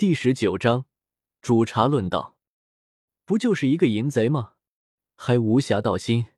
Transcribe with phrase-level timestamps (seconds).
[0.00, 0.86] 第十九章，
[1.42, 2.34] 煮茶论道，
[3.26, 4.54] 不就是一个淫贼吗？
[5.14, 6.28] 还无侠道心。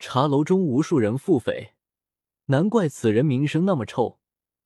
[0.00, 1.74] 茶楼中无数人腹诽，
[2.46, 4.18] 难怪此人名声那么臭。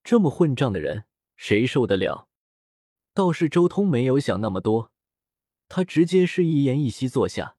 [0.02, 1.04] 这么混账的人，
[1.36, 2.30] 谁受得了？
[3.12, 4.90] 倒是周通没有想那么多，
[5.68, 7.58] 他直接示意颜逸西坐下。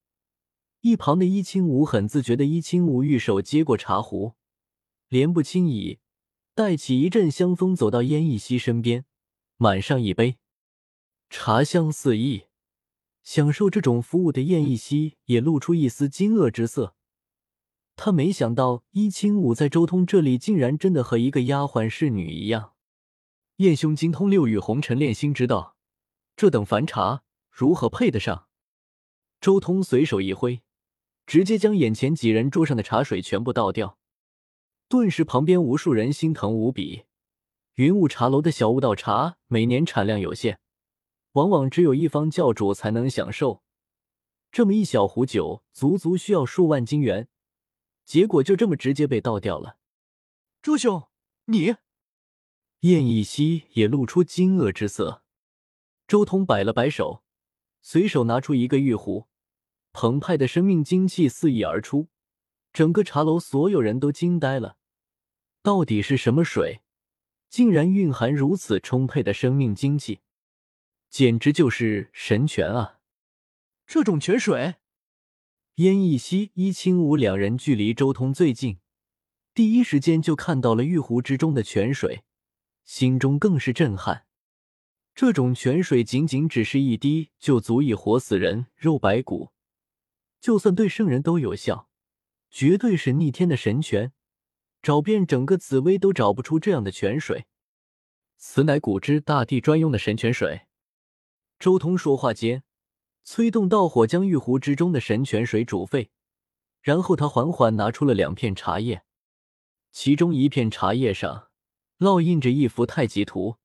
[0.82, 4.34] 一旁的伊清武很自觉的，伊清武玉手接过茶壶，
[5.10, 6.00] 莲步轻移，
[6.56, 9.06] 带起一阵香风，走到燕一西身边，
[9.58, 10.39] 满上一杯，
[11.30, 12.46] 茶香四溢。
[13.22, 16.96] 享受这种服务的燕逸西也露出一丝惊愕之色。
[17.96, 22.74] 他没想到伊清武在周通这里竟然真的和一个丫鬟侍女一样。
[23.58, 25.76] 燕兄精通六欲红尘炼心之道，
[26.36, 28.48] 这等凡茶如何配得上？
[29.40, 30.62] 周通随手一挥，
[31.28, 34.00] 直接将眼前几人桌上的茶水全部倒掉。
[34.88, 37.04] 顿时，旁边无数人心疼无比。
[37.76, 40.60] 云雾茶楼的小悟道茶每年产量有限，
[41.34, 43.64] 往往只有一方教主才能享受。
[44.52, 47.28] 这么一小壶酒，足足需要数万金元。
[48.04, 49.78] 结果就这么直接被倒掉了，
[50.64, 51.04] 周兄，
[51.46, 51.76] 你？
[52.80, 55.22] 燕逸西也露出惊愕之色。
[56.08, 57.24] 周通摆了摆手，
[57.84, 59.28] 随手拿出一个玉壶，
[59.94, 62.08] 澎湃的生命精气四溢而出，
[62.74, 64.78] 整个茶楼所有人都惊呆了。
[65.62, 66.82] 到底是什么水，
[67.48, 70.22] 竟然蕴含如此充沛的生命精气？
[71.10, 73.00] 简直就是神泉啊！
[73.88, 74.76] 这种泉水。
[75.76, 78.80] 燕逸西、伊清武两人距离周通最近，
[79.54, 82.24] 第一时间就看到了玉壶之中的泉水，
[82.84, 84.26] 心中更是震撼。
[85.16, 89.52] 这种泉水仅仅只是一滴，就足以活死人、肉白骨，
[90.40, 91.90] 就算对圣人都有效，
[92.50, 94.14] 绝对是逆天的神泉。
[94.82, 97.48] 找遍整个紫薇都找不出这样的泉水，
[98.38, 100.68] 此乃古之大帝专用的神泉水。
[101.60, 102.64] 周通说话间。
[103.26, 106.10] 催动道火，将玉壶之中的神泉水煮沸，
[106.82, 109.04] 然后他缓缓拿出了两片茶叶，
[109.92, 111.50] 其中一片茶叶上
[112.00, 113.58] 烙印着一幅太极图，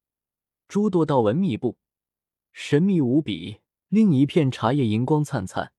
[0.68, 1.78] 诸多道纹密布，
[2.52, 5.72] 神秘无比；另一片茶叶银光灿灿，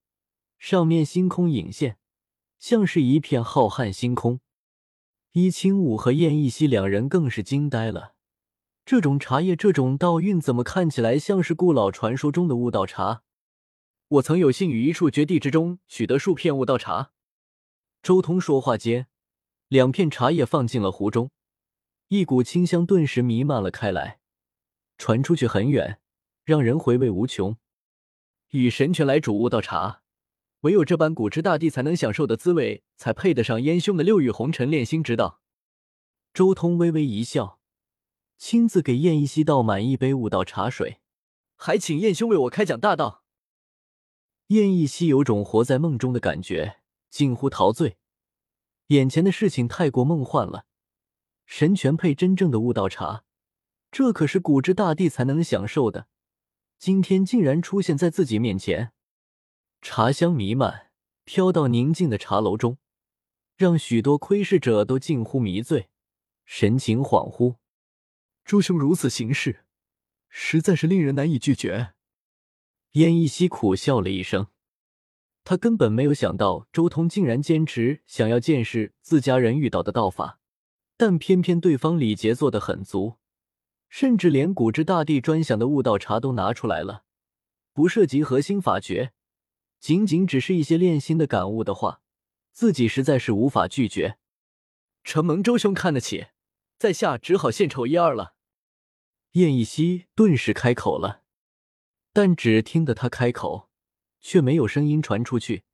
[0.58, 1.98] 上面星空隐现，
[2.58, 4.40] 像是一片浩瀚星空。
[5.30, 8.15] 伊清武和燕逸西两人更是惊呆了，
[8.86, 13.24] 这种茶叶，这种道韵，怎么看起来像是古老传说中的悟道茶？
[14.06, 17.10] 我曾有幸于一处绝地之中取得数片悟道茶。
[18.00, 19.08] 周通说话间，
[19.66, 21.32] 两片茶叶放进了壶中，
[22.06, 24.20] 一股清香顿时弥漫了开来，
[24.96, 25.98] 传出去很远，
[26.44, 27.56] 让人回味无穷。
[28.50, 30.02] 以神泉来煮悟道茶，
[30.60, 35.40] 唯有这般古之大帝才能享受的滋味，才配得上燕兄的六域红尘炼心之道。
[36.32, 37.55] 周通微微一笑，
[38.38, 41.00] 亲自给燕一西倒满一杯悟道茶水，
[41.56, 43.24] 还请燕兄为我开讲大道。
[44.48, 46.80] 燕逸西有种活在梦中的感觉，
[47.10, 47.96] 近乎陶醉。
[48.88, 50.66] 眼前的事情太过梦幻了，
[51.46, 53.24] 神泉配真正的悟道茶，
[53.90, 56.06] 这可是古之大帝才能享受的，
[56.78, 58.92] 今天竟然出现在自己面前。
[59.80, 60.90] 茶香弥漫，
[61.24, 62.78] 飘到宁静的茶楼中，
[63.56, 65.88] 让许多窥视者都近乎迷醉，
[66.44, 67.56] 神情恍惚。
[68.46, 69.64] 周兄如此行事，
[70.28, 71.94] 实在是令人难以拒绝。
[72.92, 74.46] 燕一西苦笑了一声，
[75.42, 80.38] 他根本没有想到周通竟然坚持想要见识自家人遇到的道法，
[80.96, 83.16] 但偏偏对方礼节做得很足，
[83.88, 87.02] 甚至连古之大帝专享的悟道茶都拿出来了，
[87.72, 89.12] 不涉及核心法诀，
[89.80, 92.00] 仅仅只是一些练心的感悟的话，
[92.52, 94.18] 自己实在是无法拒绝。
[95.02, 96.28] 承蒙周兄看得起，
[96.78, 98.35] 在下只好献丑一二了。
[99.36, 101.22] 燕一西顿时开口了。
[102.14, 103.68] 但只听得他开口，
[104.18, 105.64] 却没有声音传出去，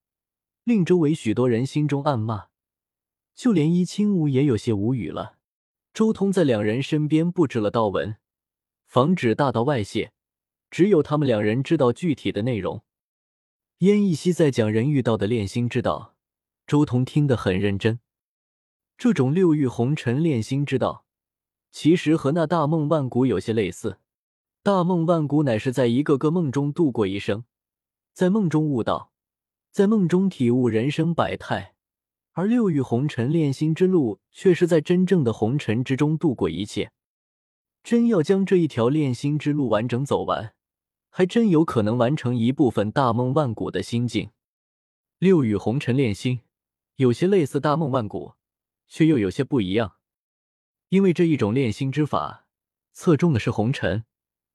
[0.65, 2.49] 令周围许多人心中暗骂，
[3.37, 5.39] 就连伊清武也有些无语了。
[5.95, 8.17] 周通在两人身边布置了道纹，
[8.89, 10.13] 防止大道外泄，
[10.69, 12.83] 只有他们两人知道具体的内容。
[13.79, 16.17] 燕一西在讲人遇到的炼心之道，
[16.67, 18.01] 周通听得很认真。
[18.99, 21.07] 这种六欲红尘炼心之道，
[21.73, 23.99] 其实和那大梦万古有些类似。
[24.63, 27.45] 大梦万古乃是在一个个梦中度过一生，
[28.13, 29.11] 在梦中悟道，
[29.73, 31.75] 在梦中体悟人生百态；
[32.33, 36.93] 而六欲红尘炼心之路，却是在真正的红尘之中度过一切。
[37.83, 40.55] 真要将这一条炼心之路完整走完，
[41.09, 44.31] 还真有可能完成一部分大梦万古的心境。
[45.19, 46.43] 六欲红尘炼心，
[46.97, 48.35] 有些类似大梦万古，
[48.87, 49.95] 却又有些不一样，
[50.93, 52.47] 因为这一种炼心之法，
[52.93, 54.05] 侧重的是红尘。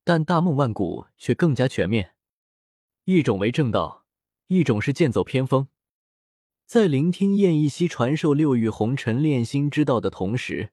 [0.03, 2.13] 但大梦万古却更加全面。
[3.05, 4.05] 一种为正道，
[4.45, 5.67] 一种是剑走偏锋。
[6.67, 10.71] 在聆听燕一溪传授六域红尘炼心之道的同时，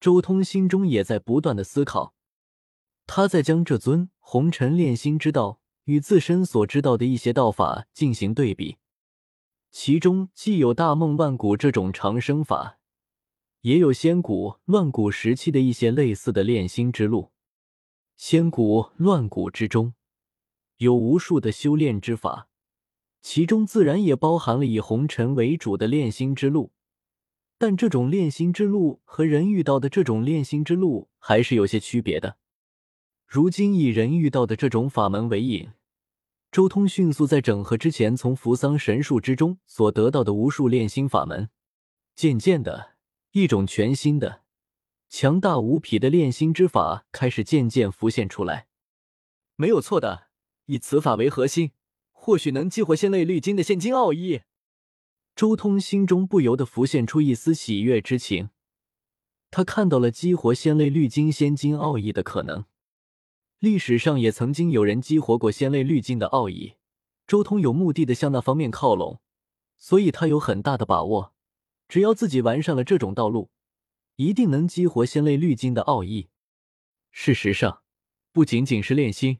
[0.00, 2.14] 周通心中也在不断的思考。
[3.06, 8.76] 他在将这尊红尘炼心之道与自身所知道的一些道法进行对比，
[9.70, 12.78] 其中既有大梦万古这种长生法，
[13.64, 17.32] 也有仙古乱古时期的一些类似的炼心之路。
[18.14, 19.94] 仙古乱古之中，
[20.76, 22.48] 有无数的修炼之法，
[23.22, 26.72] 其中自然也包含了以红尘为主的炼心之路。
[27.56, 32.36] 但这种炼心之路和人遇到的这种炼心之路还是有些区别的。
[33.26, 35.70] 如今以人遇到的这种法门为引，
[36.52, 41.48] 周通迅速在整合之前从扶桑神树之中所得到的无数炼心法门，
[42.14, 42.93] 渐渐的，
[43.36, 44.42] 一种全新的、
[45.08, 48.68] 强大无匹的炼心之法开始渐渐浮现出来。
[49.56, 50.28] 没有错的，
[50.66, 51.72] 以此法为核心，
[52.12, 54.42] 或许能激活仙泪绿金的现金奥义。
[55.34, 58.50] 周通心中不由得浮现出一丝喜悦之情，
[59.50, 62.64] 他看到了激活仙泪绿金仙金奥义的可能。
[63.58, 66.74] 历史上也曾经有人激活过仙泪绿金的奥义，
[67.26, 69.18] 周通有目的的向那方面靠拢，
[69.76, 71.33] 所以他有很大的把握，
[71.94, 73.52] 只要自己完善了这种道路，
[74.16, 76.28] 一定能激活仙泪绿金的奥义。
[77.12, 77.84] 事实上，
[78.32, 79.38] 不仅仅是炼心，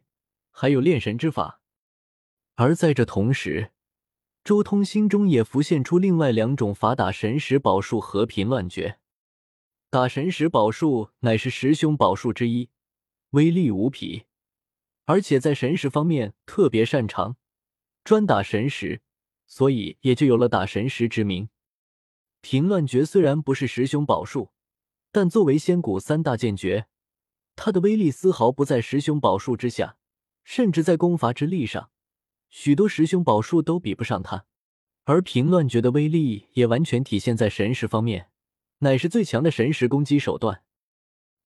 [0.53, 1.61] 还有炼神之法。
[2.55, 3.73] 而在这同时，
[4.45, 9.00] 周通心中也浮现出另外两种法：打神石宝术和平乱绝。
[9.91, 12.71] 打神石宝术乃是十凶宝术之一。
[13.31, 14.27] 威力无匹，
[15.07, 17.37] 而且在神石方面特别擅长，
[18.05, 19.03] 专打神石，
[19.45, 21.49] 所以也就有了打神石之名。
[22.44, 24.50] 平乱诀虽然不是十凶宝术，
[25.11, 26.88] 但作为仙古三大剑诀，
[27.56, 29.96] 它的威力丝毫不在十凶宝术之下，
[30.44, 31.88] 甚至在攻伐之力上，
[32.50, 34.44] 许多十凶宝术都比不上它。
[35.05, 38.29] 而平乱诀的威力也完全体现在神识方面，
[38.81, 40.64] 乃是最强的神识攻击手段。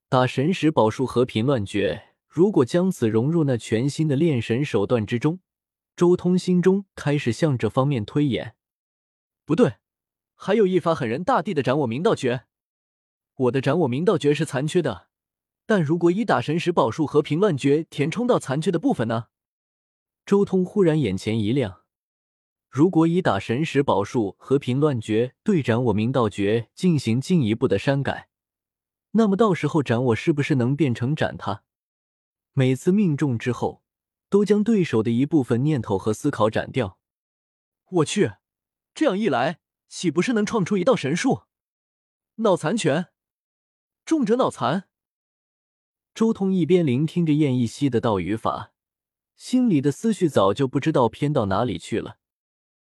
[0.09, 5.39] 打神石宝术和平乱绝，如果将此融入那全新的炼神手段之中，
[5.95, 8.57] 周通心中开始向这方面推演。
[9.45, 9.75] 不对，
[10.41, 12.45] 还有一法狠人大帝的斩我明道诀。
[13.35, 15.09] 我的斩我明道诀是残缺的，
[15.67, 19.27] 但如果以打神石宝术和平乱绝填充到残缺的部分呢？
[20.25, 21.83] 周通忽然眼前一亮，
[22.71, 28.29] 如果以打神石宝术和平乱绝对斩我明道诀进行进一步的删改。
[29.13, 31.65] 那么到时候斩我是不是能变成斩他？
[32.53, 33.83] 每次命中之后，
[34.29, 36.99] 都将对手的一部分念头和思考斩掉。
[37.91, 38.35] 我去，
[38.95, 39.59] 这样一来，
[39.89, 41.43] 岂不是能创出一道神术？
[42.37, 43.09] 脑残拳，
[44.05, 44.89] 重者脑残。
[46.15, 48.73] 周通一边聆听着燕一溪的道语法，
[49.35, 52.19] 心里的思绪早就不知道偏到哪里去了。